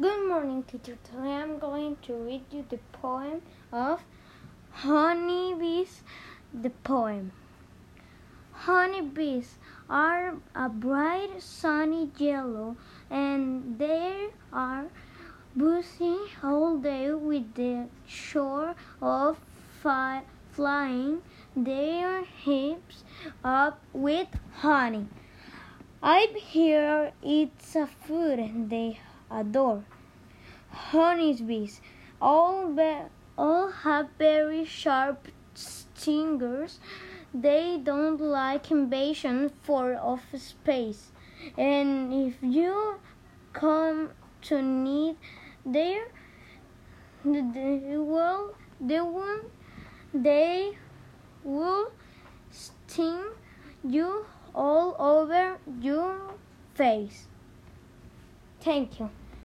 [0.00, 0.96] Good morning, teacher.
[1.04, 4.00] Today I'm going to read you the poem of
[4.70, 6.00] Honeybees.
[6.54, 7.32] The poem.
[8.52, 9.58] Honeybees
[9.90, 12.78] are a bright sunny yellow
[13.10, 14.86] and they are
[15.54, 19.36] buzzing all day with the shore of
[19.82, 21.20] fi- flying
[21.54, 23.04] their hips
[23.44, 24.28] up with
[24.64, 25.08] honey.
[26.02, 28.98] I hear it's a food and they
[29.30, 29.84] adore.
[30.70, 31.80] Honeybees
[32.20, 32.76] all,
[33.36, 36.78] all have very sharp stingers.
[37.32, 41.12] They don't like invasion for of space.
[41.56, 42.96] And if you
[43.52, 44.10] come
[44.42, 45.16] to need
[45.64, 46.08] their
[47.24, 49.40] they will they will
[50.14, 50.72] they
[51.44, 51.92] will
[52.50, 53.24] sting
[53.86, 56.34] you all over your
[56.74, 57.26] face.
[58.60, 59.10] Thank you.